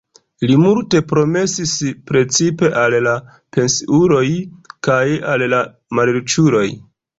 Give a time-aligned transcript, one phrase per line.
[0.51, 1.73] Li multe promesis
[2.13, 3.13] precipe al la
[3.59, 4.25] pensiuloj
[4.89, 4.99] kaj
[5.35, 5.63] al la
[6.01, 6.67] malriĉuloj.